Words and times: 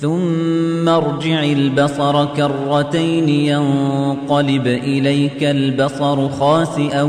ثم 0.00 0.88
ارجع 0.88 1.42
البصر 1.42 2.24
كرتين 2.24 3.28
ينقلب 3.28 4.66
إليك 4.66 5.44
البصر 5.44 6.28
خاسئا 6.28 7.02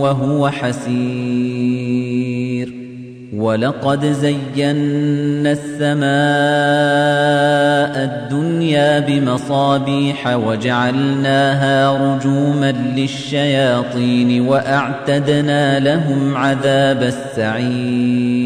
وهو 0.00 0.48
حسير. 0.48 2.16
ولقد 3.36 4.06
زينا 4.06 5.52
السماء 5.52 6.06
الدنيا 8.04 8.98
بمصابيح 8.98 10.36
وجعلناها 10.36 11.92
رجوما 12.16 12.72
للشياطين 12.96 14.48
وأعتدنا 14.48 15.80
لهم 15.80 16.36
عذاب 16.36 17.02
السعير. 17.02 18.45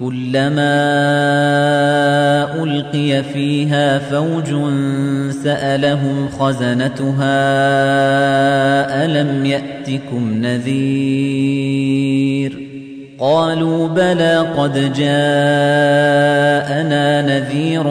كلما 0.00 0.80
ألقي 2.62 3.22
فيها 3.22 3.98
فوج 3.98 4.46
سألهم 5.44 6.28
خزنتها 6.38 7.40
ألم 9.04 9.46
يأتكم 9.46 10.34
نذير؟ 10.34 11.80
قالوا 13.18 13.88
بلى 13.88 14.38
قد 14.38 14.72
جاءنا 14.92 15.22
نذير 17.22 17.84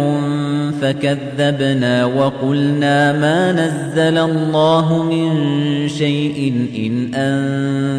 فكذبنا 0.82 2.06
وقلنا 2.06 3.14
ما 3.14 3.52
نزل 3.52 4.18
الله 4.18 5.04
من 5.04 5.88
شيء 5.88 6.54
إن 6.78 7.14
أنتم 7.14 7.89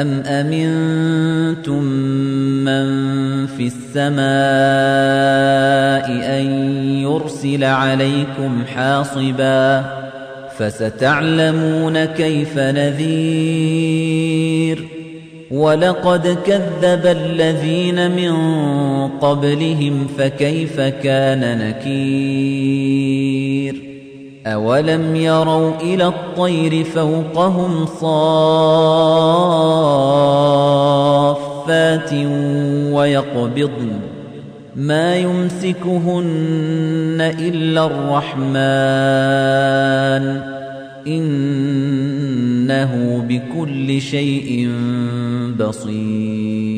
أم 0.00 0.22
أمنتم 0.26 1.82
من 2.64 2.86
في 3.46 3.66
السماء 3.66 4.18
أن 6.40 6.46
يرسل 7.02 7.64
عليكم 7.64 8.64
حاصبا 8.74 9.84
فستعلمون 10.58 12.04
كيف 12.04 12.58
نذير 12.58 13.78
ولقد 15.50 16.38
كذب 16.46 17.06
الذين 17.06 18.10
من 18.10 18.32
قبلهم 19.08 20.06
فكيف 20.18 20.80
كان 20.80 21.68
نكير 21.68 23.08
أولم 24.48 25.16
يروا 25.16 25.72
إلى 25.80 26.06
الطير 26.06 26.84
فوقهم 26.84 27.86
صافات 27.86 28.12
ويقبضن 32.92 33.92
ما 34.76 35.16
يمسكهن 35.16 36.26
إلا 37.38 37.86
الرحمن 37.86 38.48
إنه 41.06 42.92
بكل 43.28 44.00
شيء 44.00 44.70
بصير 45.60 46.77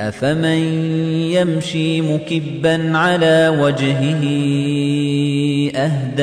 أفمن 0.00 0.58
يمشي 1.32 2.00
مكبا 2.00 2.98
على 2.98 3.56
وجهه 3.60 4.22
أهدى 5.76 6.22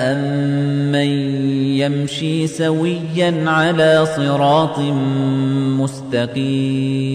أمن 0.00 1.10
يمشي 1.78 2.46
سويا 2.46 3.44
على 3.46 4.06
صراط 4.16 4.78
مستقيم 5.80 7.14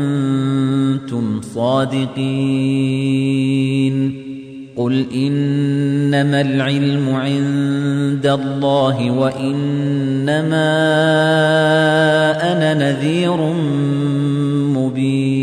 صادقين 1.55 2.21
قل 4.75 5.05
إنما 5.15 6.41
العلم 6.41 7.09
عند 7.09 8.25
الله 8.25 9.11
وإنما 9.11 10.71
أنا 12.51 12.73
نذير 12.73 13.37
مبين. 14.77 15.41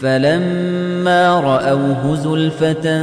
فلما 0.00 1.40
رأوه 1.40 2.14
زلفة 2.14 3.02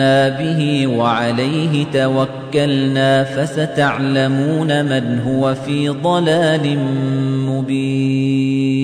آمنا 0.00 0.28
به 0.28 0.86
وعليه 0.86 1.86
توكلنا 1.92 3.24
فستعلمون 3.24 4.84
من 4.84 5.20
هو 5.26 5.54
في 5.54 5.88
ضلال 5.88 6.78
مبين 7.48 8.80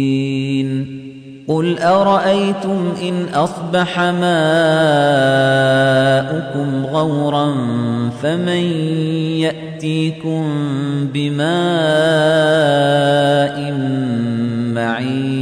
قل 1.49 1.79
أرأيتم 1.79 2.93
إن 3.03 3.25
أصبح 3.35 4.01
ماؤكم 4.01 4.27
غورا 6.87 7.55
فمن 8.23 8.65
يأتيكم 9.41 10.45
بماء 11.15 11.47
معين 14.75 15.36